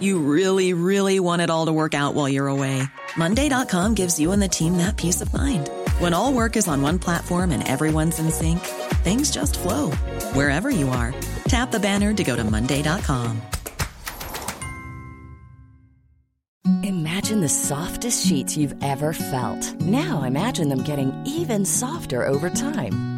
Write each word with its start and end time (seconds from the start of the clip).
You 0.00 0.18
really, 0.20 0.74
really 0.74 1.18
want 1.20 1.42
it 1.42 1.50
all 1.50 1.66
to 1.66 1.72
work 1.72 1.94
out 1.94 2.14
while 2.14 2.28
you're 2.28 2.48
away. 2.48 2.82
Monday.com 3.16 3.94
gives 3.94 4.20
you 4.20 4.32
and 4.32 4.42
the 4.42 4.48
team 4.48 4.76
that 4.76 4.96
peace 4.96 5.20
of 5.20 5.32
mind. 5.32 5.70
When 5.98 6.14
all 6.14 6.32
work 6.32 6.56
is 6.56 6.68
on 6.68 6.82
one 6.82 6.98
platform 6.98 7.50
and 7.50 7.66
everyone's 7.66 8.18
in 8.18 8.30
sync, 8.30 8.60
things 9.02 9.30
just 9.30 9.58
flow 9.58 9.90
wherever 10.34 10.70
you 10.70 10.88
are. 10.90 11.14
Tap 11.48 11.70
the 11.70 11.80
banner 11.80 12.12
to 12.12 12.24
go 12.24 12.36
to 12.36 12.44
Monday.com. 12.44 13.40
Imagine 16.82 17.40
the 17.40 17.48
softest 17.48 18.26
sheets 18.26 18.56
you've 18.56 18.74
ever 18.82 19.12
felt. 19.12 19.80
Now 19.80 20.22
imagine 20.22 20.68
them 20.68 20.82
getting 20.82 21.12
even 21.26 21.64
softer 21.64 22.26
over 22.26 22.50
time. 22.50 23.17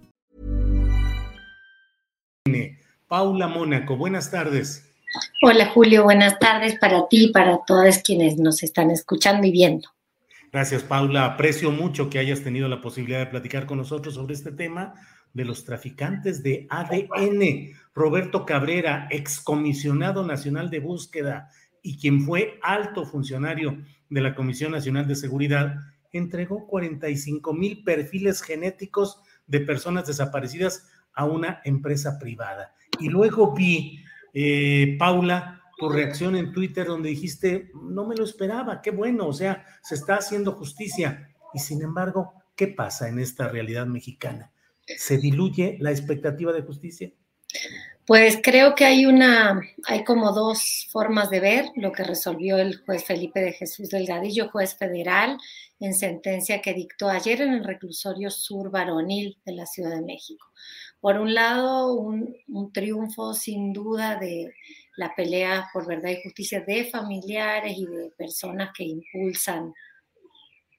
Paula 3.07 3.47
Mónaco, 3.47 3.97
buenas 3.97 4.31
tardes. 4.31 4.89
Hola 5.43 5.67
Julio, 5.67 6.03
buenas 6.03 6.39
tardes 6.39 6.75
para 6.79 7.07
ti 7.07 7.25
y 7.25 7.31
para 7.31 7.59
todos 7.67 7.99
quienes 7.99 8.37
nos 8.37 8.63
están 8.63 8.89
escuchando 8.89 9.45
y 9.45 9.51
viendo. 9.51 9.89
Gracias 10.51 10.81
Paula, 10.81 11.25
aprecio 11.25 11.69
mucho 11.69 12.09
que 12.09 12.17
hayas 12.17 12.41
tenido 12.41 12.67
la 12.67 12.81
posibilidad 12.81 13.19
de 13.19 13.27
platicar 13.27 13.67
con 13.67 13.77
nosotros 13.77 14.15
sobre 14.15 14.33
este 14.33 14.51
tema 14.51 14.95
de 15.33 15.45
los 15.45 15.65
traficantes 15.65 16.41
de 16.41 16.65
ADN. 16.71 17.75
Roberto 17.93 18.43
Cabrera, 18.43 19.07
excomisionado 19.11 20.25
nacional 20.25 20.71
de 20.71 20.79
búsqueda 20.79 21.49
y 21.83 21.99
quien 21.99 22.21
fue 22.21 22.57
alto 22.63 23.05
funcionario 23.05 23.77
de 24.09 24.21
la 24.21 24.33
Comisión 24.33 24.71
Nacional 24.71 25.07
de 25.07 25.15
Seguridad, 25.15 25.75
entregó 26.11 26.65
45 26.65 27.53
mil 27.53 27.83
perfiles 27.83 28.41
genéticos 28.41 29.19
de 29.45 29.59
personas 29.59 30.07
desaparecidas 30.07 30.87
a 31.13 31.25
una 31.25 31.61
empresa 31.63 32.17
privada. 32.19 32.73
Y 32.99 33.09
luego 33.09 33.53
vi, 33.53 34.03
eh, 34.33 34.95
Paula, 34.97 35.61
tu 35.77 35.89
reacción 35.89 36.35
en 36.35 36.51
Twitter 36.53 36.85
donde 36.85 37.09
dijiste, 37.09 37.71
no 37.73 38.05
me 38.05 38.15
lo 38.15 38.23
esperaba, 38.23 38.81
qué 38.83 38.91
bueno, 38.91 39.27
o 39.27 39.33
sea, 39.33 39.65
se 39.81 39.95
está 39.95 40.17
haciendo 40.17 40.51
justicia. 40.51 41.33
Y 41.53 41.59
sin 41.59 41.81
embargo, 41.81 42.33
¿qué 42.55 42.67
pasa 42.67 43.09
en 43.09 43.17
esta 43.17 43.47
realidad 43.47 43.87
mexicana? 43.87 44.51
¿Se 44.85 45.17
diluye 45.17 45.77
la 45.79 45.91
expectativa 45.91 46.53
de 46.53 46.61
justicia? 46.61 47.11
Pues 48.05 48.39
creo 48.43 48.75
que 48.75 48.85
hay 48.85 49.05
una, 49.05 49.61
hay 49.85 50.03
como 50.03 50.31
dos 50.33 50.87
formas 50.91 51.29
de 51.29 51.39
ver 51.39 51.65
lo 51.75 51.91
que 51.91 52.03
resolvió 52.03 52.57
el 52.57 52.77
juez 52.81 53.03
Felipe 53.03 53.39
de 53.39 53.53
Jesús 53.53 53.89
Delgadillo, 53.89 54.49
juez 54.49 54.75
federal, 54.75 55.37
en 55.79 55.95
sentencia 55.95 56.61
que 56.61 56.73
dictó 56.73 57.09
ayer 57.09 57.41
en 57.41 57.53
el 57.53 57.63
reclusorio 57.63 58.29
sur 58.29 58.69
varonil 58.69 59.37
de 59.45 59.53
la 59.53 59.65
Ciudad 59.65 59.95
de 59.95 60.01
México 60.01 60.51
por 61.01 61.17
un 61.17 61.33
lado, 61.33 61.95
un, 61.95 62.35
triunfo 62.71 63.33
sin 63.33 63.73
duda 63.73 64.17
de 64.17 64.53
la 64.95 65.13
pelea 65.15 65.67
por 65.73 65.87
verdad 65.87 66.11
y 66.11 66.21
justicia 66.21 66.61
de 66.61 66.85
familiares 66.85 67.75
y 67.75 67.85
de 67.87 68.11
personas 68.11 68.69
que 68.77 68.83
impulsan 68.83 69.73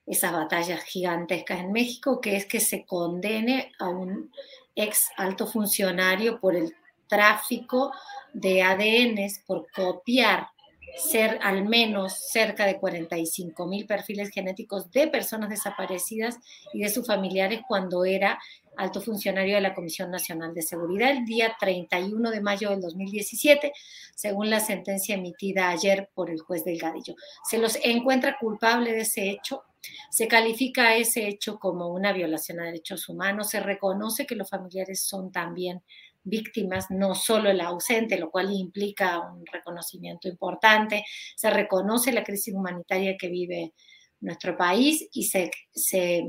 esas 0.07 0.33
batallas 0.33 0.83
gigantescas 0.85 1.61
en 1.61 1.73
México, 1.73 2.21
que 2.21 2.37
es 2.37 2.47
que 2.47 2.61
se 2.61 2.87
condene 2.87 3.73
a 3.81 3.89
un 3.89 4.31
ex 4.77 5.11
alto 5.17 5.47
funcionario 5.47 6.41
por 6.41 6.55
el 6.55 6.73
tráfico 7.09 7.93
de 8.33 8.63
ADNs, 8.63 9.41
por 9.45 9.67
copiar 9.73 10.49
ser 10.97 11.39
al 11.43 11.65
menos 11.65 12.29
cerca 12.31 12.67
de 12.67 12.79
45 12.79 13.67
mil 13.67 13.87
perfiles 13.87 14.31
genéticos 14.31 14.91
de 14.91 15.09
personas 15.09 15.49
desaparecidas 15.49 16.39
y 16.73 16.81
de 16.81 16.89
sus 16.91 17.07
familiares 17.07 17.61
cuando 17.67 18.05
era 18.05 18.39
alto 18.77 19.01
funcionario 19.01 19.57
de 19.57 19.61
la 19.61 19.75
Comisión 19.75 20.11
Nacional 20.11 20.55
de 20.55 20.63
Seguridad 20.63 21.11
el 21.11 21.25
día 21.25 21.57
31 21.59 22.31
de 22.31 22.41
mayo 22.41 22.71
del 22.71 22.81
2017, 22.81 23.73
según 24.15 24.51
la 24.51 24.61
sentencia 24.61 25.15
emitida 25.15 25.71
ayer 25.71 26.11
por 26.15 26.31
el 26.31 26.41
juez 26.41 26.65
Delgadillo. 26.65 27.15
Se 27.49 27.59
los 27.59 27.79
encuentra 27.83 28.39
culpable 28.39 28.93
de 28.93 29.01
ese 29.01 29.31
hecho, 29.31 29.65
se 30.11 30.29
califica 30.29 30.97
ese 30.97 31.29
hecho 31.29 31.59
como 31.59 31.89
una 31.89 32.13
violación 32.13 32.61
a 32.61 32.65
derechos 32.65 33.09
humanos, 33.09 33.51
se 33.51 33.61
reconoce 33.61 34.27
que 34.27 34.37
los 34.37 34.49
familiares 34.49 35.03
son 35.03 35.33
también 35.33 35.83
víctimas, 36.25 36.91
no 36.91 37.15
solo 37.15 37.51
el 37.51 37.61
ausente, 37.61 38.19
lo 38.19 38.31
cual 38.31 38.53
implica 38.53 39.19
un 39.21 39.45
reconocimiento 39.47 40.29
importante, 40.29 41.05
se 41.37 41.51
reconoce 41.51 42.13
la 42.13 42.23
crisis 42.23 42.55
humanitaria 42.55 43.17
que 43.17 43.29
vive 43.29 43.73
nuestro 44.21 44.57
país 44.57 45.09
y 45.13 45.25
se, 45.25 45.51
se 45.73 46.25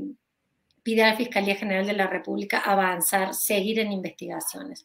pide 0.84 1.02
a 1.02 1.10
la 1.10 1.16
Fiscalía 1.16 1.56
General 1.56 1.86
de 1.86 1.94
la 1.94 2.06
República 2.06 2.58
avanzar, 2.58 3.34
seguir 3.34 3.80
en 3.80 3.90
investigaciones. 3.90 4.84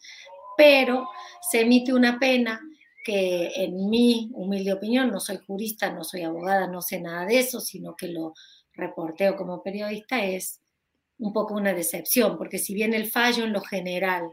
Pero 0.57 1.07
se 1.41 1.61
emite 1.61 1.93
una 1.93 2.17
pena 2.17 2.59
que 3.03 3.51
en 3.55 3.89
mi 3.89 4.29
humilde 4.33 4.73
opinión, 4.73 5.11
no 5.11 5.19
soy 5.19 5.37
jurista, 5.37 5.91
no 5.91 6.03
soy 6.03 6.23
abogada, 6.23 6.67
no 6.67 6.81
sé 6.81 6.99
nada 6.99 7.25
de 7.25 7.39
eso, 7.39 7.59
sino 7.59 7.95
que 7.95 8.07
lo 8.07 8.33
reporteo 8.73 9.35
como 9.35 9.61
periodista, 9.61 10.23
es 10.23 10.61
un 11.17 11.33
poco 11.33 11.53
una 11.53 11.73
decepción, 11.73 12.37
porque 12.37 12.57
si 12.57 12.73
bien 12.73 12.93
el 12.93 13.09
fallo 13.11 13.43
en 13.43 13.53
lo 13.53 13.61
general 13.61 14.31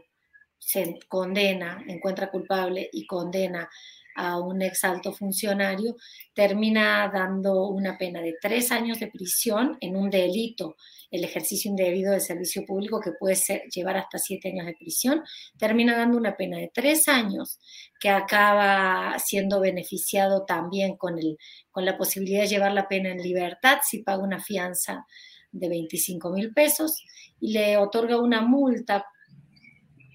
se 0.57 0.99
condena, 1.07 1.83
encuentra 1.87 2.31
culpable 2.31 2.89
y 2.91 3.05
condena 3.05 3.69
a 4.15 4.39
un 4.39 4.61
ex 4.61 4.83
alto 4.83 5.13
funcionario, 5.13 5.95
termina 6.33 7.09
dando 7.13 7.67
una 7.67 7.97
pena 7.97 8.21
de 8.21 8.35
tres 8.41 8.71
años 8.71 8.99
de 8.99 9.07
prisión 9.07 9.77
en 9.79 9.95
un 9.95 10.09
delito, 10.09 10.75
el 11.09 11.23
ejercicio 11.23 11.69
indebido 11.69 12.11
de 12.11 12.19
servicio 12.19 12.65
público 12.65 12.99
que 12.99 13.11
puede 13.11 13.35
ser, 13.35 13.63
llevar 13.73 13.97
hasta 13.97 14.17
siete 14.17 14.49
años 14.49 14.65
de 14.65 14.75
prisión, 14.75 15.23
termina 15.57 15.97
dando 15.97 16.17
una 16.17 16.35
pena 16.35 16.57
de 16.57 16.71
tres 16.73 17.07
años 17.07 17.59
que 17.99 18.09
acaba 18.09 19.17
siendo 19.19 19.59
beneficiado 19.59 20.45
también 20.45 20.97
con, 20.97 21.17
el, 21.17 21.37
con 21.71 21.85
la 21.85 21.97
posibilidad 21.97 22.41
de 22.41 22.47
llevar 22.47 22.73
la 22.73 22.87
pena 22.87 23.09
en 23.09 23.21
libertad 23.21 23.79
si 23.83 24.03
paga 24.03 24.23
una 24.23 24.39
fianza 24.39 25.05
de 25.51 25.69
25 25.69 26.29
mil 26.31 26.53
pesos 26.53 27.03
y 27.39 27.53
le 27.53 27.77
otorga 27.77 28.19
una 28.19 28.41
multa 28.41 29.05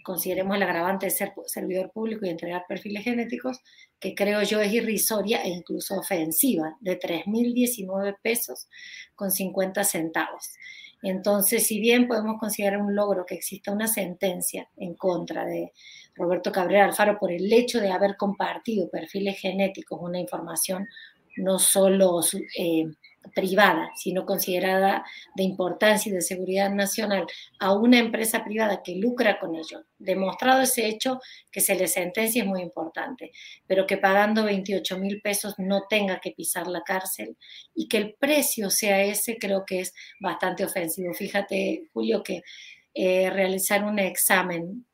consideremos 0.02 0.56
el 0.56 0.62
agravante 0.62 1.06
de 1.06 1.10
ser 1.10 1.32
servidor 1.46 1.90
público 1.92 2.26
y 2.26 2.30
entregar 2.30 2.64
perfiles 2.68 3.04
genéticos, 3.04 3.60
que 3.98 4.14
creo 4.14 4.42
yo 4.42 4.60
es 4.60 4.72
irrisoria 4.72 5.42
e 5.42 5.48
incluso 5.48 5.98
ofensiva, 5.98 6.76
de 6.80 6.98
3.019 6.98 8.16
pesos 8.22 8.68
con 9.14 9.30
50 9.30 9.84
centavos. 9.84 10.50
Entonces, 11.02 11.66
si 11.66 11.80
bien 11.80 12.06
podemos 12.06 12.38
considerar 12.38 12.80
un 12.80 12.94
logro 12.94 13.26
que 13.26 13.34
exista 13.34 13.72
una 13.72 13.88
sentencia 13.88 14.68
en 14.76 14.94
contra 14.94 15.44
de 15.44 15.72
Roberto 16.14 16.52
Cabrera 16.52 16.84
Alfaro 16.84 17.18
por 17.18 17.32
el 17.32 17.52
hecho 17.52 17.80
de 17.80 17.90
haber 17.90 18.16
compartido 18.16 18.88
perfiles 18.88 19.38
genéticos, 19.40 19.98
una 20.00 20.20
información 20.20 20.86
no 21.36 21.58
solo 21.58 22.20
eh, 22.56 22.84
privada, 23.34 23.90
sino 23.94 24.26
considerada 24.26 25.04
de 25.34 25.42
importancia 25.42 26.10
y 26.10 26.14
de 26.14 26.22
seguridad 26.22 26.70
nacional 26.70 27.26
a 27.58 27.72
una 27.72 27.98
empresa 27.98 28.44
privada 28.44 28.82
que 28.82 28.96
lucra 28.96 29.38
con 29.38 29.54
ello, 29.54 29.84
demostrado 29.98 30.62
ese 30.62 30.86
hecho, 30.86 31.20
que 31.50 31.60
se 31.60 31.74
le 31.74 31.88
sentencia 31.88 32.42
es 32.42 32.48
muy 32.48 32.62
importante, 32.62 33.32
pero 33.66 33.86
que 33.86 33.96
pagando 33.96 34.44
28 34.44 34.98
mil 34.98 35.20
pesos 35.20 35.54
no 35.58 35.84
tenga 35.88 36.20
que 36.20 36.32
pisar 36.32 36.66
la 36.66 36.82
cárcel 36.82 37.36
y 37.74 37.88
que 37.88 37.98
el 37.98 38.14
precio 38.18 38.70
sea 38.70 39.02
ese, 39.02 39.38
creo 39.38 39.64
que 39.66 39.80
es 39.80 39.94
bastante 40.20 40.64
ofensivo. 40.64 41.12
Fíjate, 41.14 41.88
Julio, 41.92 42.22
que 42.22 42.42
eh, 42.94 43.30
realizar 43.30 43.84
un 43.84 43.98
examen 43.98 44.86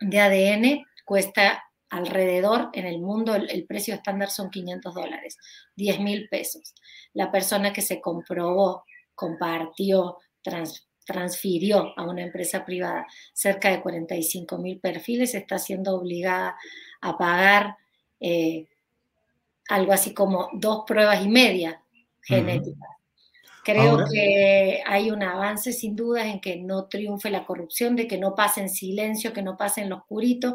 de 0.00 0.20
ADN 0.20 0.86
cuesta 1.04 1.64
alrededor 1.90 2.70
en 2.72 2.86
el 2.86 3.00
mundo 3.00 3.34
el, 3.34 3.64
precio 3.66 3.94
estándar 3.94 4.30
son 4.30 4.50
500 4.50 4.94
dólares, 4.94 5.38
10 5.76 6.00
mil 6.00 6.28
pesos. 6.28 6.74
La 7.14 7.30
persona 7.30 7.72
que 7.72 7.82
se 7.82 8.00
comprobó, 8.00 8.84
compartió, 9.14 10.18
transfirió 11.04 11.98
a 11.98 12.04
una 12.04 12.22
empresa 12.22 12.64
privada 12.64 13.06
cerca 13.32 13.70
de 13.70 13.80
45 13.80 14.58
mil 14.58 14.78
perfiles, 14.80 15.34
está 15.34 15.58
siendo 15.58 15.96
obligada 15.96 16.56
a 17.00 17.16
pagar 17.16 17.76
eh, 18.20 18.66
algo 19.68 19.92
así 19.92 20.14
como 20.14 20.50
dos 20.52 20.84
pruebas 20.86 21.24
y 21.24 21.28
media 21.28 21.82
genéticas. 22.22 22.88
Creo 23.64 23.98
que 24.10 24.82
hay 24.86 25.10
un 25.10 25.22
avance 25.22 25.74
sin 25.74 25.94
duda 25.94 26.26
en 26.26 26.40
que 26.40 26.56
no 26.56 26.86
triunfe 26.86 27.28
la 27.28 27.44
corrupción, 27.44 27.96
de 27.96 28.06
que 28.06 28.16
no 28.16 28.34
pase 28.34 28.62
en 28.62 28.70
silencio, 28.70 29.34
que 29.34 29.42
no 29.42 29.58
pase 29.58 29.82
en 29.82 29.90
lo 29.90 29.96
oscurito 29.96 30.54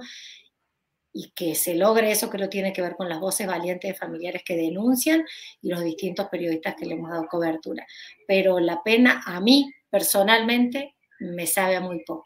y 1.13 1.31
que 1.36 1.54
se 1.54 1.75
logre 1.75 2.12
eso 2.12 2.30
creo 2.30 2.50
tiene 2.50 2.74
que 2.74 2.81
ver 2.81 2.95
con 2.95 3.07
las 3.07 3.19
voces 3.19 3.45
valientes 3.45 3.92
de 3.92 3.98
familiares 3.98 4.42
que 4.44 4.56
denuncian 4.56 5.24
y 5.62 5.69
los 5.69 5.83
distintos 5.83 6.27
periodistas 6.30 6.75
que 6.75 6.86
le 6.86 6.95
hemos 6.95 7.12
dado 7.12 7.27
cobertura. 7.27 7.86
Pero 8.27 8.60
la 8.60 8.81
pena 8.83 9.21
a 9.25 9.39
mí 9.39 9.71
personalmente 9.89 10.95
me 11.19 11.45
sabe 11.45 11.75
a 11.75 11.81
muy 11.81 12.04
poco. 12.04 12.25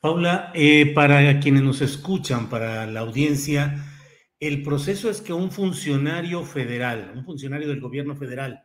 Paula, 0.00 0.52
eh, 0.54 0.92
para 0.94 1.40
quienes 1.40 1.62
nos 1.62 1.80
escuchan, 1.80 2.48
para 2.48 2.86
la 2.86 3.00
audiencia, 3.00 3.84
el 4.38 4.62
proceso 4.62 5.10
es 5.10 5.20
que 5.20 5.32
un 5.32 5.50
funcionario 5.50 6.44
federal, 6.44 7.12
un 7.14 7.24
funcionario 7.24 7.68
del 7.68 7.80
gobierno 7.80 8.14
federal, 8.14 8.64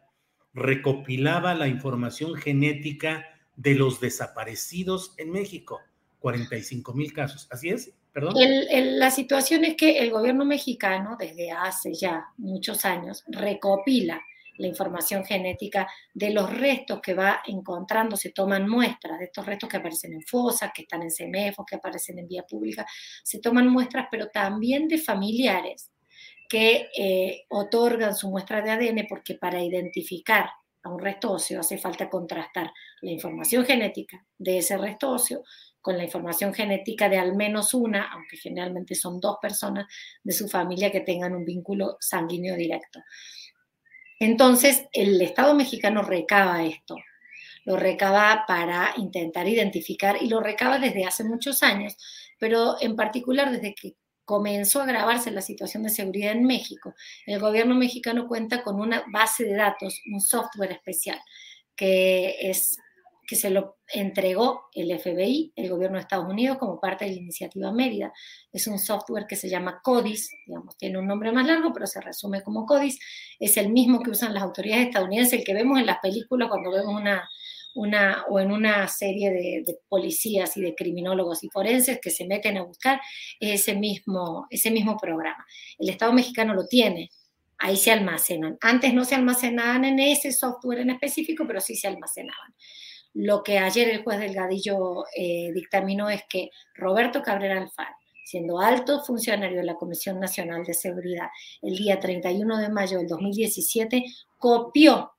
recopilaba 0.54 1.56
la 1.56 1.68
información 1.68 2.36
genética 2.36 3.26
de 3.56 3.76
los 3.76 4.00
desaparecidos 4.00 5.16
en 5.18 5.32
México. 5.32 5.80
45 6.20 6.94
mil 6.94 7.14
casos. 7.14 7.48
¿Así 7.50 7.70
es? 7.70 7.94
La 8.20 9.12
situación 9.12 9.66
es 9.66 9.76
que 9.76 10.00
el 10.00 10.12
gobierno 10.12 10.46
mexicano, 10.46 11.16
desde 11.20 11.52
hace 11.52 11.94
ya 11.94 12.26
muchos 12.38 12.86
años, 12.86 13.24
recopila 13.28 14.22
la 14.60 14.68
información 14.68 15.24
genética 15.24 15.88
de 16.14 16.32
los 16.32 16.52
restos 16.52 17.00
que 17.02 17.14
va 17.14 17.42
encontrando, 17.48 18.18
se 18.18 18.32
toman 18.32 18.68
muestras 18.68 19.18
de 19.18 19.26
estos 19.26 19.46
restos 19.46 19.70
que 19.70 19.78
aparecen 19.78 20.14
en 20.14 20.22
fosas, 20.22 20.72
que 20.74 20.82
están 20.82 21.02
en 21.02 21.12
CEMEFOS, 21.12 21.66
que 21.66 21.76
aparecen 21.78 22.20
en 22.20 22.28
vía 22.28 22.44
pública, 22.44 22.86
se 23.24 23.40
toman 23.40 23.70
muestras, 23.70 24.08
pero 24.12 24.28
también 24.28 24.88
de 24.88 24.98
familiares 24.98 25.92
que 26.50 26.90
eh, 26.98 27.46
otorgan 27.50 28.16
su 28.16 28.30
muestra 28.30 28.62
de 28.62 28.72
ADN 28.72 29.06
porque 29.08 29.36
para 29.36 29.64
identificar 29.64 30.50
a 30.84 30.90
un 30.90 31.00
resto 31.00 31.32
óseo 31.32 31.60
hace 31.60 31.78
falta 31.78 32.10
contrastar 32.10 32.72
la 33.02 33.12
información 33.12 33.66
genética 33.66 34.26
de 34.38 34.58
ese 34.58 34.78
resto 34.78 35.12
óseo 35.12 35.44
con 35.82 35.98
la 35.98 36.04
información 36.04 36.54
genética 36.54 37.10
de 37.10 37.18
al 37.18 37.36
menos 37.36 37.74
una, 37.74 38.12
aunque 38.12 38.38
generalmente 38.38 38.96
son 38.96 39.20
dos 39.20 39.38
personas 39.42 39.88
de 40.24 40.34
su 40.34 40.48
familia 40.48 40.92
que 40.92 41.02
tengan 41.02 41.36
un 41.36 41.46
vínculo 41.46 41.98
sanguíneo 42.00 42.56
directo. 42.56 43.00
Entonces, 44.20 44.86
el 44.92 45.22
Estado 45.22 45.56
mexicano 45.56 46.02
recaba 46.02 46.64
esto, 46.66 46.98
lo 47.64 47.78
recaba 47.78 48.44
para 48.48 48.94
intentar 48.98 49.48
identificar 49.48 50.18
y 50.22 50.28
lo 50.28 50.42
recaba 50.42 50.78
desde 50.78 51.06
hace 51.06 51.24
muchos 51.24 51.64
años, 51.64 51.96
pero 52.38 52.76
en 52.82 52.96
particular 52.96 53.52
desde 53.52 53.74
que 53.74 53.96
comenzó 54.26 54.82
a 54.82 54.84
agravarse 54.84 55.32
la 55.32 55.42
situación 55.42 55.84
de 55.84 55.90
seguridad 55.90 56.34
en 56.34 56.44
México, 56.44 56.94
el 57.26 57.40
gobierno 57.40 57.76
mexicano 57.76 58.28
cuenta 58.28 58.62
con 58.62 58.80
una 58.80 59.04
base 59.12 59.46
de 59.46 59.56
datos, 59.56 60.02
un 60.12 60.22
software 60.22 60.74
especial, 60.74 61.20
que 61.76 62.36
es 62.42 62.78
que 63.30 63.36
se 63.36 63.52
lo 63.52 63.78
entregó 63.94 64.64
el 64.74 65.00
FBI, 65.00 65.54
el 65.56 65.70
gobierno 65.70 65.98
de 65.98 66.02
Estados 66.02 66.28
Unidos, 66.28 66.58
como 66.58 66.80
parte 66.80 67.06
de 67.06 67.12
la 67.12 67.18
iniciativa 67.18 67.72
Mérida. 67.72 68.12
Es 68.52 68.66
un 68.66 68.80
software 68.80 69.28
que 69.28 69.36
se 69.36 69.48
llama 69.48 69.82
CODIS, 69.84 70.32
digamos, 70.48 70.76
tiene 70.78 70.98
un 70.98 71.06
nombre 71.06 71.32
más 71.32 71.46
largo, 71.46 71.72
pero 71.72 71.86
se 71.86 72.02
resume 72.02 72.42
como 72.42 72.66
CODIS. 72.66 72.98
Es 73.40 73.56
el 73.58 73.70
mismo 73.70 74.02
que 74.02 74.10
usan 74.10 74.34
las 74.34 74.42
autoridades 74.42 74.88
estadounidenses, 74.88 75.40
el 75.40 75.46
que 75.46 75.54
vemos 75.54 75.78
en 75.78 75.86
las 75.86 76.00
películas 76.00 76.50
cuando 76.50 76.72
vemos 76.72 76.92
una, 76.92 77.30
una, 77.76 78.26
o 78.30 78.40
en 78.40 78.52
una 78.52 78.88
serie 78.88 79.30
de, 79.30 79.78
policías 79.88 80.58
y 80.58 80.62
de 80.62 80.74
criminólogos 80.74 81.44
y 81.44 81.50
forenses 81.50 82.00
que 82.02 82.10
se 82.10 82.26
meten 82.26 82.58
a 82.58 82.64
buscar 82.64 83.00
ese 83.40 83.76
mismo, 83.76 84.48
ese 84.50 84.72
mismo 84.72 84.98
programa. 84.98 85.46
El 85.78 85.90
Estado 85.90 86.14
mexicano 86.14 86.56
lo 86.56 86.66
tiene, 86.66 87.12
ahí 87.60 87.78
se 87.78 87.92
almacenan. 87.92 88.58
Antes 88.60 88.92
no 88.92 89.06
se 89.06 89.14
almacenaban 89.14 89.86
en 89.86 90.00
ese 90.00 90.32
software 90.32 90.80
en 90.80 90.90
específico, 90.90 91.46
pero 91.46 91.62
sí 91.62 91.76
se 91.76 91.88
almacenaban. 91.88 92.56
Lo 93.14 93.44
que 93.44 93.58
ayer 93.58 93.90
el 93.90 94.04
juez 94.04 94.20
Delgadillo 94.20 95.06
eh, 95.16 95.52
dictaminó 95.54 96.10
es 96.10 96.24
que 96.30 96.52
Roberto 96.76 97.22
Cabrera 97.22 97.58
Alfaro, 97.58 97.96
siendo 98.24 98.60
alto 98.60 99.04
funcionario 99.04 99.58
de 99.58 99.66
la 99.66 99.76
Comisión 99.76 100.20
Nacional 100.20 100.64
de 100.64 100.74
Seguridad, 100.74 101.30
el 101.62 101.76
día 101.76 102.00
31 102.00 102.58
de 102.58 102.70
mayo 102.70 103.00
del 103.00 103.08
2017, 103.08 104.06
copió 104.38 105.12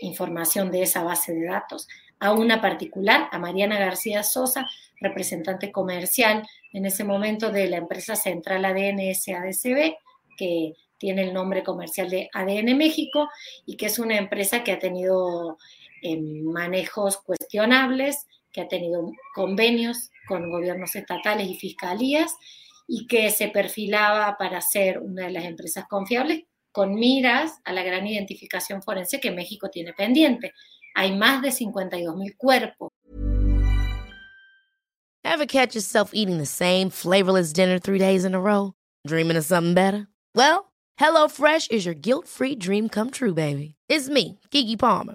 información 0.00 0.70
de 0.70 0.82
esa 0.82 1.02
base 1.02 1.34
de 1.34 1.46
datos 1.46 1.86
a 2.20 2.32
una 2.32 2.60
particular, 2.60 3.28
a 3.32 3.38
Mariana 3.38 3.78
García 3.78 4.22
Sosa, 4.22 4.66
representante 5.00 5.70
comercial 5.70 6.46
en 6.72 6.86
ese 6.86 7.04
momento 7.04 7.50
de 7.50 7.68
la 7.68 7.76
empresa 7.76 8.16
central 8.16 8.64
ADN 8.64 9.14
SADCB, 9.14 9.94
que 10.36 10.72
tiene 10.98 11.22
el 11.22 11.34
nombre 11.34 11.62
comercial 11.62 12.08
de 12.08 12.30
ADN 12.32 12.76
México 12.78 13.28
y 13.66 13.76
que 13.76 13.86
es 13.86 13.98
una 13.98 14.16
empresa 14.16 14.64
que 14.64 14.72
ha 14.72 14.78
tenido 14.78 15.58
eh, 16.04 16.20
manejos 16.20 17.16
cuestionables, 17.22 18.26
que 18.52 18.60
ha 18.60 18.68
tenido 18.68 19.10
convenios 19.34 20.10
con 20.28 20.50
gobiernos 20.50 20.94
estatales 20.94 21.48
y 21.48 21.56
fiscalías 21.56 22.36
y 22.86 23.06
que 23.06 23.30
se 23.30 23.48
perfilaba 23.48 24.36
para 24.38 24.60
ser 24.60 24.98
una 24.98 25.24
de 25.24 25.32
las 25.32 25.44
empresas 25.44 25.86
confiables 25.88 26.42
con 26.72 26.94
miras 26.94 27.58
a 27.64 27.72
la 27.72 27.82
gran 27.82 28.06
identificación 28.06 28.82
forense 28.82 29.18
que 29.18 29.30
México 29.30 29.70
tiene 29.70 29.94
pendiente. 29.94 30.52
Hay 30.94 31.16
más 31.16 31.40
de 31.40 31.52
52 31.52 32.16
mil 32.16 32.36
cuerpos. 32.36 32.90
Ever 35.24 35.46
catch 35.46 35.74
yourself 35.74 36.10
eating 36.12 36.36
the 36.36 36.44
same 36.44 36.90
flavorless 36.90 37.54
dinner 37.54 37.78
three 37.78 37.98
days 37.98 38.26
in 38.26 38.34
a 38.34 38.40
row? 38.40 38.74
Dreaming 39.06 39.38
of 39.38 39.44
something 39.46 39.72
better? 39.72 40.06
Well, 40.34 40.66
HelloFresh 41.00 41.70
is 41.70 41.86
your 41.86 41.94
guilt-free 41.94 42.56
dream 42.56 42.90
come 42.90 43.10
true, 43.10 43.32
baby. 43.32 43.74
It's 43.88 44.10
me, 44.10 44.38
Kiki 44.50 44.76
Palmer. 44.76 45.14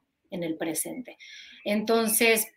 En 0.31 0.43
el 0.43 0.57
presente. 0.57 1.17
Entonces, 1.63 2.47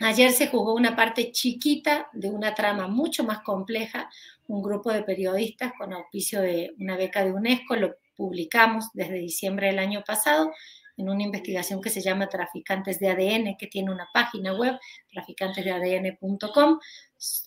ayer 0.00 0.32
se 0.32 0.46
jugó 0.46 0.74
una 0.74 0.96
parte 0.96 1.30
chiquita 1.32 2.08
de 2.12 2.30
una 2.30 2.54
trama 2.54 2.88
mucho 2.88 3.24
más 3.24 3.40
compleja. 3.40 4.08
Un 4.46 4.62
grupo 4.62 4.90
de 4.92 5.02
periodistas 5.02 5.72
con 5.78 5.92
auspicio 5.92 6.40
de 6.40 6.72
una 6.78 6.96
beca 6.96 7.24
de 7.24 7.32
UNESCO 7.32 7.76
lo 7.76 7.96
publicamos 8.16 8.86
desde 8.94 9.14
diciembre 9.14 9.68
del 9.68 9.78
año 9.78 10.02
pasado 10.06 10.50
en 11.00 11.08
una 11.08 11.22
investigación 11.22 11.80
que 11.80 11.90
se 11.90 12.00
llama 12.00 12.28
Traficantes 12.28 12.98
de 12.98 13.08
ADN, 13.08 13.56
que 13.58 13.66
tiene 13.66 13.90
una 13.90 14.08
página 14.12 14.52
web, 14.52 14.78
traficantesdeadn.com. 15.10 16.78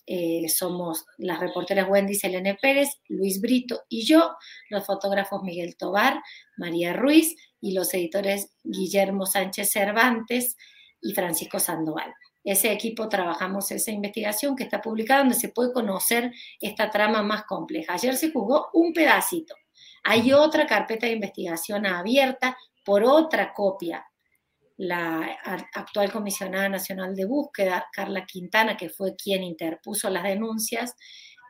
Eh, 0.06 0.48
somos 0.48 1.06
las 1.18 1.40
reporteras 1.40 1.88
Wendy 1.88 2.14
Selene 2.14 2.56
Pérez, 2.60 3.00
Luis 3.08 3.40
Brito 3.40 3.82
y 3.88 4.04
yo, 4.04 4.36
los 4.70 4.84
fotógrafos 4.84 5.42
Miguel 5.42 5.76
Tobar, 5.76 6.20
María 6.56 6.92
Ruiz 6.92 7.34
y 7.60 7.72
los 7.72 7.92
editores 7.94 8.50
Guillermo 8.62 9.26
Sánchez 9.26 9.70
Cervantes 9.70 10.56
y 11.00 11.14
Francisco 11.14 11.58
Sandoval. 11.58 12.12
Ese 12.42 12.72
equipo 12.72 13.08
trabajamos 13.08 13.70
esa 13.70 13.90
investigación 13.90 14.54
que 14.54 14.64
está 14.64 14.82
publicada 14.82 15.20
donde 15.20 15.34
se 15.34 15.48
puede 15.48 15.72
conocer 15.72 16.30
esta 16.60 16.90
trama 16.90 17.22
más 17.22 17.44
compleja. 17.44 17.94
Ayer 17.94 18.16
se 18.16 18.30
jugó 18.30 18.68
un 18.74 18.92
pedacito. 18.92 19.54
Hay 20.02 20.32
otra 20.34 20.66
carpeta 20.66 21.06
de 21.06 21.12
investigación 21.12 21.86
abierta 21.86 22.58
por 22.84 23.04
otra 23.04 23.52
copia 23.52 24.06
la 24.76 25.38
actual 25.72 26.10
comisionada 26.10 26.68
nacional 26.68 27.14
de 27.14 27.26
búsqueda, 27.26 27.86
Carla 27.92 28.26
Quintana, 28.26 28.76
que 28.76 28.90
fue 28.90 29.14
quien 29.14 29.44
interpuso 29.44 30.10
las 30.10 30.24
denuncias, 30.24 30.96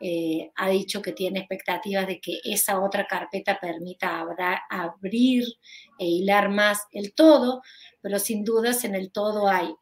eh, 0.01 0.51
ha 0.57 0.69
dicho 0.69 1.01
que 1.01 1.13
tiene 1.13 1.41
expectativas 1.41 2.07
de 2.07 2.21
que 2.21 2.41
esa 2.45 2.81
otra 2.81 3.07
carpeta 3.07 3.59
permita 3.59 4.27
abrir 4.69 5.45
e 5.99 6.07
hilar 6.07 6.51
más 6.51 6.83
el 6.93 7.15
todo, 7.15 7.63
pero 8.03 8.19
sin 8.19 8.45
dudas 8.45 8.85
en 8.85 8.95
el 8.95 9.13
todo 9.13 9.49
hay 9.49 9.75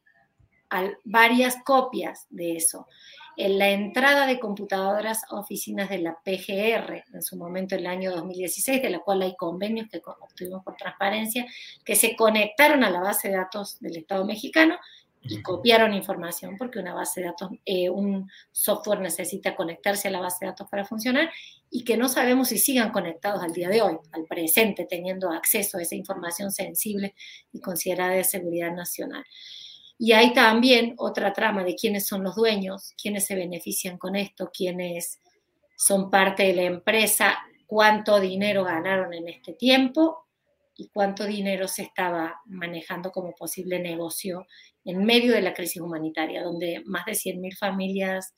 varias 1.03 1.57
copias 1.65 2.25
de 2.29 2.55
eso. 2.57 2.87
En 3.35 3.57
la 3.57 3.69
entrada 3.69 4.27
de 4.27 4.39
computadoras 4.39 5.23
a 5.29 5.39
oficinas 5.39 5.89
de 5.89 5.99
la 5.99 6.17
PGR, 6.23 7.03
en 7.13 7.21
su 7.23 7.35
momento 7.35 7.75
en 7.75 7.81
el 7.81 7.87
año 7.87 8.11
2016, 8.11 8.81
de 8.81 8.89
la 8.89 8.99
cual 8.99 9.23
hay 9.23 9.35
convenios 9.35 9.89
que 9.89 10.01
obtuvimos 10.05 10.63
por 10.63 10.75
transparencia, 10.75 11.45
que 11.83 11.95
se 11.95 12.15
conectaron 12.15 12.83
a 12.83 12.89
la 12.89 13.01
base 13.01 13.29
de 13.29 13.37
datos 13.37 13.79
del 13.79 13.97
Estado 13.97 14.23
mexicano 14.25 14.77
y 15.23 15.41
copiaron 15.41 15.93
información, 15.93 16.57
porque 16.57 16.79
una 16.79 16.93
base 16.93 17.21
de 17.21 17.27
datos, 17.27 17.49
eh, 17.65 17.89
un 17.89 18.29
software 18.51 18.99
necesita 18.99 19.55
conectarse 19.55 20.09
a 20.09 20.11
la 20.11 20.19
base 20.19 20.39
de 20.41 20.51
datos 20.51 20.67
para 20.69 20.85
funcionar 20.85 21.31
y 21.71 21.83
que 21.83 21.97
no 21.97 22.09
sabemos 22.09 22.49
si 22.49 22.57
sigan 22.57 22.91
conectados 22.91 23.41
al 23.41 23.53
día 23.53 23.69
de 23.69 23.81
hoy, 23.81 23.97
al 24.11 24.25
presente, 24.25 24.85
teniendo 24.85 25.31
acceso 25.31 25.77
a 25.77 25.81
esa 25.81 25.95
información 25.95 26.51
sensible 26.51 27.15
y 27.51 27.61
considerada 27.61 28.11
de 28.11 28.23
seguridad 28.23 28.73
nacional. 28.73 29.23
Y 29.97 30.11
hay 30.11 30.33
también 30.33 30.95
otra 30.97 31.33
trama 31.33 31.63
de 31.63 31.75
quiénes 31.75 32.07
son 32.07 32.23
los 32.23 32.35
dueños, 32.35 32.93
quiénes 33.01 33.25
se 33.25 33.35
benefician 33.35 33.97
con 33.97 34.15
esto, 34.15 34.49
quiénes 34.55 35.21
son 35.77 36.09
parte 36.09 36.43
de 36.43 36.53
la 36.53 36.63
empresa, 36.63 37.39
cuánto 37.67 38.19
dinero 38.19 38.63
ganaron 38.63 39.13
en 39.13 39.29
este 39.29 39.53
tiempo 39.53 40.27
y 40.75 40.89
cuánto 40.89 41.25
dinero 41.25 41.67
se 41.67 41.83
estaba 41.83 42.41
manejando 42.45 43.11
como 43.11 43.33
posible 43.33 43.79
negocio 43.79 44.47
en 44.85 45.05
medio 45.05 45.33
de 45.33 45.41
la 45.41 45.53
crisis 45.53 45.81
humanitaria, 45.81 46.43
donde 46.43 46.81
más 46.85 47.05
de 47.05 47.13
100.000 47.13 47.57
familias 47.57 48.33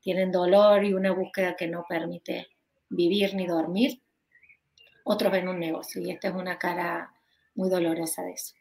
tienen 0.00 0.30
dolor 0.30 0.84
y 0.84 0.92
una 0.92 1.12
búsqueda 1.12 1.56
que 1.56 1.68
no 1.68 1.84
permite 1.88 2.48
vivir 2.88 3.34
ni 3.34 3.46
dormir. 3.46 4.02
Otros 5.04 5.32
ven 5.32 5.48
un 5.48 5.58
negocio 5.58 6.00
y 6.00 6.10
esta 6.10 6.28
es 6.28 6.34
una 6.34 6.58
cara 6.58 7.12
muy 7.54 7.70
dolorosa 7.70 8.22
de 8.22 8.32
eso. 8.32 8.54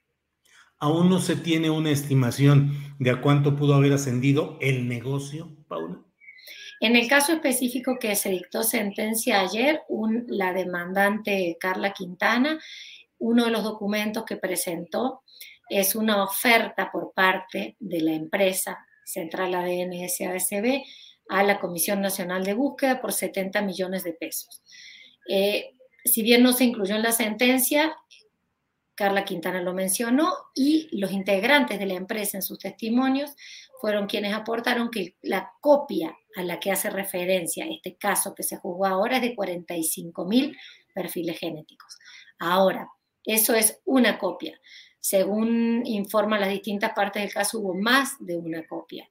¿Aún 0.79 1.09
no 1.09 1.19
se 1.19 1.35
tiene 1.35 1.69
una 1.69 1.91
estimación 1.91 2.95
de 2.99 3.11
a 3.11 3.21
cuánto 3.21 3.55
pudo 3.55 3.73
haber 3.73 3.91
ascendido 3.93 4.57
el 4.61 4.87
negocio, 4.87 5.55
Paula? 5.67 5.99
En 6.79 6.95
el 6.95 7.09
caso 7.09 7.33
específico 7.33 7.97
que 7.99 8.15
se 8.15 8.29
dictó 8.29 8.63
sentencia 8.63 9.41
ayer, 9.41 9.81
la 10.27 10.53
demandante 10.53 11.57
Carla 11.59 11.91
Quintana, 11.91 12.57
uno 13.17 13.45
de 13.45 13.51
los 13.51 13.65
documentos 13.65 14.23
que 14.23 14.37
presentó 14.37 15.23
es 15.69 15.95
una 15.95 16.23
oferta 16.23 16.89
por 16.89 17.11
parte 17.13 17.75
de 17.79 17.99
la 17.99 18.13
empresa 18.13 18.77
Central 19.03 19.55
ADN 19.55 20.07
SASB 20.07 20.81
a 21.29 21.43
la 21.43 21.59
Comisión 21.59 21.99
Nacional 21.99 22.45
de 22.45 22.53
Búsqueda 22.53 23.01
por 23.01 23.11
70 23.11 23.61
millones 23.63 24.05
de 24.05 24.13
pesos. 24.13 24.63
Eh, 25.27 25.75
si 26.05 26.23
bien 26.23 26.41
no 26.41 26.53
se 26.53 26.63
incluyó 26.63 26.95
en 26.95 27.03
la 27.03 27.11
sentencia, 27.11 27.93
Carla 28.99 29.23
Quintana 29.23 29.61
lo 29.61 29.73
mencionó, 29.73 30.33
y 30.53 30.89
los 30.91 31.13
integrantes 31.13 31.79
de 31.79 31.85
la 31.85 31.93
empresa 31.93 32.35
en 32.35 32.41
sus 32.41 32.59
testimonios 32.59 33.33
fueron 33.79 34.07
quienes 34.07 34.33
aportaron 34.33 34.91
que 34.91 35.15
la 35.21 35.53
copia 35.61 36.17
a 36.35 36.43
la 36.43 36.59
que 36.59 36.69
hace 36.69 36.89
referencia 36.89 37.65
este 37.65 37.95
caso 37.95 38.35
que 38.35 38.43
se 38.43 38.57
juzgó 38.57 38.85
ahora 38.87 39.15
es 39.15 39.21
de 39.21 39.35
45 39.35 40.25
mil 40.25 40.57
perfiles 40.93 41.39
genéticos. 41.39 41.97
Ahora, 42.39 42.89
eso 43.23 43.53
es 43.53 43.79
una 43.85 44.19
copia. 44.19 44.59
Según 44.99 45.83
informan 45.85 46.41
las 46.41 46.49
distintas 46.49 46.91
partes 46.91 47.23
del 47.23 47.31
caso, 47.31 47.59
hubo 47.59 47.75
más 47.75 48.17
de 48.19 48.35
una 48.35 48.67
copia. 48.67 49.09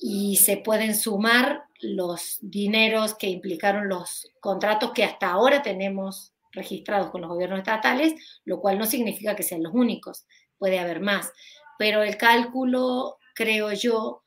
Y 0.00 0.36
se 0.36 0.58
pueden 0.58 0.94
sumar 0.94 1.64
los 1.80 2.38
dineros 2.42 3.16
que 3.16 3.26
implicaron 3.26 3.88
los 3.88 4.30
contratos 4.38 4.92
que 4.92 5.02
hasta 5.02 5.30
ahora 5.30 5.62
tenemos 5.62 6.32
registrados 6.52 7.10
con 7.10 7.20
los 7.20 7.30
gobiernos 7.30 7.60
estatales, 7.60 8.14
lo 8.44 8.60
cual 8.60 8.78
no 8.78 8.86
significa 8.86 9.36
que 9.36 9.42
sean 9.42 9.62
los 9.62 9.74
únicos, 9.74 10.26
puede 10.58 10.78
haber 10.78 11.00
más. 11.00 11.32
Pero 11.78 12.02
el 12.02 12.16
cálculo, 12.16 13.18
creo 13.34 13.72
yo, 13.72 14.22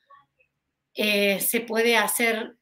eh, 0.95 1.39
se 1.39 1.61
puede 1.61 1.97
hacer 1.97 2.57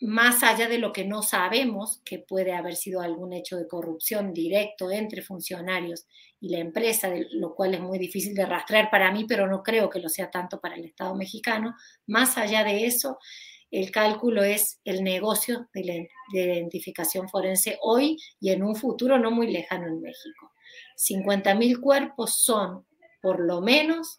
más 0.00 0.42
allá 0.42 0.68
de 0.68 0.78
lo 0.78 0.92
que 0.92 1.04
no 1.04 1.22
sabemos, 1.22 2.02
que 2.04 2.18
puede 2.18 2.52
haber 2.52 2.76
sido 2.76 3.00
algún 3.00 3.32
hecho 3.32 3.56
de 3.56 3.66
corrupción 3.66 4.34
directo 4.34 4.90
entre 4.90 5.22
funcionarios 5.22 6.06
y 6.38 6.50
la 6.50 6.58
empresa, 6.58 7.10
lo 7.32 7.54
cual 7.54 7.74
es 7.74 7.80
muy 7.80 7.98
difícil 7.98 8.34
de 8.34 8.44
rastrear 8.44 8.90
para 8.90 9.10
mí, 9.10 9.24
pero 9.26 9.46
no 9.46 9.62
creo 9.62 9.88
que 9.88 10.00
lo 10.00 10.10
sea 10.10 10.30
tanto 10.30 10.60
para 10.60 10.74
el 10.76 10.84
Estado 10.84 11.14
mexicano. 11.14 11.74
Más 12.06 12.36
allá 12.36 12.62
de 12.62 12.84
eso, 12.84 13.18
el 13.70 13.90
cálculo 13.90 14.42
es 14.42 14.80
el 14.84 15.02
negocio 15.02 15.68
de 15.74 15.84
la 15.84 15.94
identificación 16.32 17.28
forense 17.28 17.78
hoy 17.82 18.16
y 18.40 18.50
en 18.50 18.62
un 18.62 18.76
futuro 18.76 19.18
no 19.18 19.30
muy 19.30 19.50
lejano 19.50 19.86
en 19.88 20.00
México. 20.00 20.52
50.000 20.96 21.80
cuerpos 21.80 22.42
son 22.42 22.86
por 23.20 23.40
lo 23.40 23.60
menos 23.60 24.16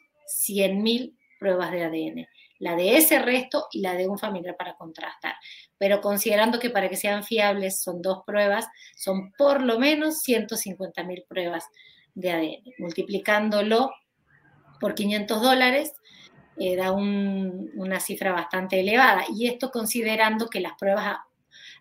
100.000 0.47 1.15
pruebas 1.39 1.71
de 1.71 1.83
ADN, 1.83 2.27
la 2.59 2.75
de 2.75 2.97
ese 2.97 3.19
resto 3.19 3.67
y 3.71 3.81
la 3.81 3.93
de 3.93 4.07
un 4.07 4.17
familiar 4.17 4.57
para 4.57 4.75
contrastar. 4.75 5.35
Pero 5.77 6.01
considerando 6.01 6.59
que 6.59 6.69
para 6.69 6.89
que 6.89 6.97
sean 6.97 7.23
fiables 7.23 7.81
son 7.81 8.01
dos 8.01 8.23
pruebas, 8.25 8.67
son 8.95 9.31
por 9.37 9.61
lo 9.61 9.79
menos 9.79 10.23
150.000 10.27 11.25
pruebas 11.27 11.65
de 12.15 12.31
ADN. 12.31 12.73
Multiplicándolo 12.79 13.91
por 14.79 14.95
500 14.95 15.41
dólares, 15.41 15.93
eh, 16.59 16.75
da 16.75 16.91
una 16.91 17.99
cifra 17.99 18.31
bastante 18.31 18.79
elevada. 18.79 19.23
Y 19.35 19.47
esto 19.47 19.71
considerando 19.71 20.49
que 20.49 20.59
las 20.59 20.73
pruebas 20.79 21.17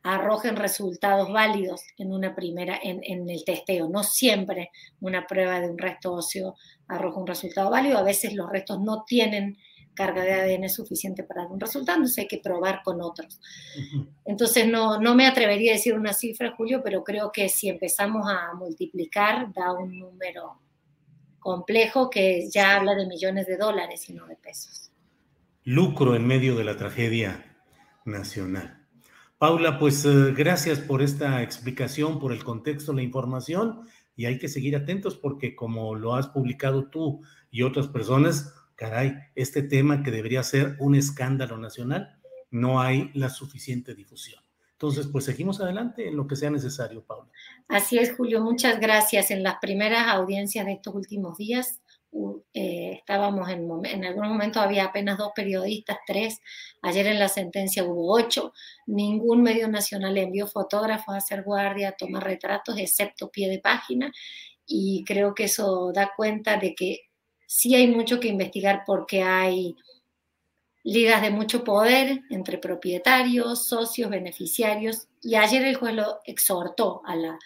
arrojen 0.03 0.57
resultados 0.57 1.33
válidos 1.33 1.83
en 1.99 2.13
una 2.13 2.35
primera, 2.35 2.79
en, 2.81 3.01
en, 3.03 3.29
el 3.29 3.45
testeo. 3.45 3.89
No 3.89 4.05
siempre 4.05 4.71
una 5.01 5.27
prueba 5.27 5.61
de 5.61 5.69
un 5.69 5.79
resto 5.79 6.13
óseo 6.13 6.55
arroja 6.87 7.21
un 7.21 7.27
resultado 7.27 7.71
válido. 7.71 7.99
A 7.99 8.05
veces 8.05 8.35
los 8.35 8.49
restos 8.49 8.81
no 8.81 9.05
tienen 9.05 9.59
carga 9.97 10.23
de 10.23 10.35
ADN 10.35 10.69
suficiente 10.69 11.25
para 11.25 11.43
dar 11.43 11.53
un 11.53 11.59
resultado, 11.59 11.97
entonces 11.97 12.19
hay 12.19 12.29
que 12.29 12.39
probar 12.39 12.83
con 12.85 13.01
otros. 13.01 13.41
Entonces 14.25 14.69
no, 14.69 15.01
no 15.01 15.17
me 15.17 15.27
atrevería 15.27 15.73
a 15.73 15.77
decir 15.77 15.95
una 15.95 16.13
cifra, 16.13 16.55
Julio, 16.55 16.83
pero 16.85 17.03
creo 17.03 17.33
que 17.33 17.49
si 17.49 17.69
empezamos 17.69 18.27
a 18.29 18.55
multiplicar 18.55 19.53
da 19.53 19.73
un 19.73 19.99
número 19.99 20.61
complejo 21.47 22.11
que 22.11 22.51
ya 22.51 22.75
habla 22.75 22.97
de 22.97 23.07
millones 23.07 23.47
de 23.47 23.57
dólares 23.57 24.11
y 24.11 24.15
no 24.15 24.27
de 24.27 24.35
pesos. 24.35 24.91
Lucro 25.63 26.17
en 26.17 26.27
medio 26.27 26.57
de 26.57 26.65
la 26.65 26.77
tragedia 26.77 27.57
nacional. 28.05 28.85
Paula, 29.39 29.79
pues 29.79 30.05
eh, 30.05 30.33
gracias 30.37 30.81
por 30.81 31.03
esta 31.03 31.45
explicación, 31.45 32.19
por 32.19 32.33
el 32.33 32.43
contexto, 32.43 32.93
la 32.93 33.03
información, 33.03 33.83
y 34.17 34.25
hay 34.25 34.41
que 34.41 34.49
seguir 34.49 34.75
atentos 34.75 35.15
porque 35.15 35.55
como 35.55 35.95
lo 35.95 36.17
has 36.17 36.27
publicado 36.27 36.91
tú 36.91 37.23
y 37.53 37.63
otras 37.63 37.87
personas, 37.87 38.53
caray, 38.75 39.15
este 39.37 39.63
tema 39.63 40.03
que 40.03 40.11
debería 40.11 40.43
ser 40.43 40.75
un 40.81 40.97
escándalo 40.97 41.59
nacional, 41.59 42.19
no 42.51 42.81
hay 42.81 43.13
la 43.15 43.31
suficiente 43.31 43.95
difusión. 43.95 44.43
Entonces, 44.77 45.09
pues 45.11 45.25
seguimos 45.25 45.61
adelante 45.61 46.09
en 46.09 46.17
lo 46.17 46.27
que 46.27 46.37
sea 46.37 46.51
necesario, 46.51 47.03
Paula. 47.03 47.31
Así 47.67 47.99
es, 47.99 48.15
Julio, 48.15 48.43
muchas 48.43 48.79
gracias. 48.79 49.31
En 49.31 49.43
las 49.43 49.57
primeras 49.59 50.07
audiencias 50.09 50.67
de 50.67 50.73
estos 50.73 50.95
últimos 50.95 51.39
días 51.39 51.81
eh, 52.55 52.93
estábamos 52.99 53.49
en, 53.51 53.69
en 53.85 54.05
algunos 54.05 54.31
momentos 54.31 54.63
había 54.63 54.85
apenas 54.85 55.19
dos 55.19 55.33
periodistas, 55.35 55.99
tres. 56.07 56.41
Ayer 56.83 57.07
en 57.07 57.19
la 57.19 57.29
sentencia 57.29 57.85
hubo 57.85 58.13
ocho. 58.13 58.53
Ningún 58.87 59.43
medio 59.43 59.69
nacional 59.69 60.17
envió 60.17 60.47
fotógrafos 60.47 61.15
a 61.15 61.19
hacer 61.19 61.43
guardia, 61.43 61.91
a 61.91 61.97
tomar 61.97 62.25
retratos, 62.25 62.79
excepto 62.79 63.31
pie 63.31 63.49
de 63.49 63.59
página. 63.59 64.13
Y 64.67 65.05
creo 65.05 65.35
que 65.35 65.45
eso 65.45 65.93
da 65.93 66.13
cuenta 66.17 66.57
de 66.57 66.75
que 66.75 67.01
sí 67.47 67.75
hay 67.75 67.89
mucho 67.89 68.19
que 68.21 68.29
investigar 68.29 68.83
porque 68.87 69.23
hay 69.23 69.77
ligas 70.87 71.21
de 71.21 71.31
mucho 71.31 71.65
poder 71.65 72.23
entre 72.31 72.59
propietarios, 72.59 73.67
socios, 73.67 74.09
beneficiarios, 74.09 75.09
y 75.21 75.35
ayer 75.35 75.65
el 75.65 75.75
juez 75.75 75.95
lo 75.95 76.21
exhortó 76.25 77.03
a 77.05 77.17
la, 77.17 77.39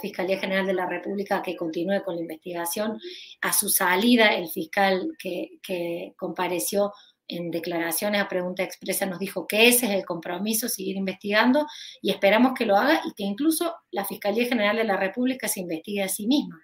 Fiscalía 0.00 0.38
General 0.38 0.66
de 0.66 0.74
la 0.74 0.86
República 0.86 1.36
a 1.36 1.42
que 1.42 1.56
continúe 1.56 2.02
con 2.04 2.14
la 2.14 2.22
investigación. 2.22 3.00
A 3.40 3.52
su 3.52 3.68
salida, 3.68 4.34
el 4.34 4.48
fiscal 4.48 5.12
que, 5.18 5.58
que 5.60 6.14
compareció 6.16 6.92
en 7.26 7.50
declaraciones 7.50 8.20
a 8.20 8.28
pregunta 8.28 8.62
expresa 8.62 9.06
nos 9.06 9.18
dijo 9.18 9.46
que 9.46 9.68
ese 9.68 9.86
es 9.86 9.92
el 9.92 10.04
compromiso, 10.04 10.68
seguir 10.68 10.96
investigando, 10.96 11.66
y 12.00 12.10
esperamos 12.10 12.52
que 12.56 12.66
lo 12.66 12.76
haga 12.76 13.00
y 13.04 13.12
que 13.14 13.24
incluso 13.24 13.74
la 13.90 14.04
Fiscalía 14.04 14.46
General 14.46 14.76
de 14.76 14.84
la 14.84 14.96
República 14.96 15.48
se 15.48 15.60
investigue 15.60 16.02
a 16.02 16.08
sí 16.08 16.26
misma 16.26 16.60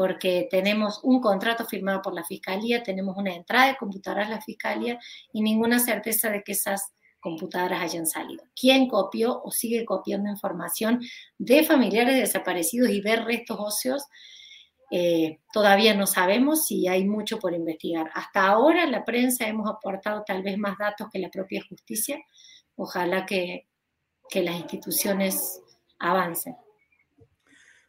porque 0.00 0.48
tenemos 0.50 0.98
un 1.02 1.20
contrato 1.20 1.66
firmado 1.66 2.00
por 2.00 2.14
la 2.14 2.24
Fiscalía, 2.24 2.82
tenemos 2.82 3.18
una 3.18 3.34
entrada 3.34 3.66
de 3.66 3.76
computadoras 3.76 4.28
a 4.28 4.30
la 4.30 4.40
Fiscalía 4.40 4.98
y 5.30 5.42
ninguna 5.42 5.78
certeza 5.78 6.30
de 6.30 6.42
que 6.42 6.52
esas 6.52 6.94
computadoras 7.20 7.82
hayan 7.82 8.06
salido. 8.06 8.42
¿Quién 8.58 8.88
copió 8.88 9.42
o 9.42 9.50
sigue 9.50 9.84
copiando 9.84 10.30
información 10.30 11.02
de 11.36 11.64
familiares 11.64 12.16
desaparecidos 12.16 12.88
y 12.88 13.02
de 13.02 13.16
restos 13.16 13.58
óseos? 13.60 14.04
eh, 14.90 15.40
todavía 15.52 15.92
no 15.92 16.06
sabemos 16.06 16.66
si 16.66 16.88
hay 16.88 17.04
mucho 17.04 17.38
por 17.38 17.52
investigar. 17.52 18.10
Hasta 18.14 18.48
ahora 18.48 18.86
la 18.86 19.04
prensa 19.04 19.46
hemos 19.48 19.68
aportado 19.68 20.24
tal 20.26 20.42
vez 20.42 20.56
más 20.56 20.78
datos 20.78 21.08
que 21.12 21.18
la 21.18 21.28
propia 21.28 21.62
justicia. 21.68 22.18
Ojalá 22.74 23.26
que, 23.26 23.68
que 24.30 24.42
las 24.42 24.56
instituciones 24.56 25.60
avancen. 25.98 26.56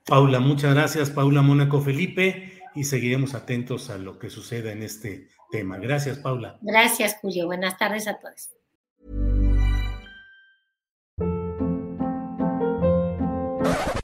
Paula, 0.05 0.39
muchas 0.39 0.73
gracias, 0.73 1.09
Paula 1.09 1.41
Mónaco 1.41 1.81
Felipe, 1.81 2.61
y 2.75 2.83
seguiremos 2.83 3.33
atentos 3.33 3.89
a 3.89 3.97
lo 3.97 4.17
que 4.17 4.29
suceda 4.29 4.71
en 4.71 4.83
este 4.83 5.29
tema. 5.51 5.77
Gracias, 5.77 6.19
Paula. 6.19 6.57
Gracias, 6.61 7.17
Julio. 7.21 7.45
Buenas 7.45 7.77
tardes 7.77 8.07
a 8.07 8.17
todos. 8.19 8.49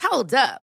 Hold 0.09 0.33
up. 0.33 0.66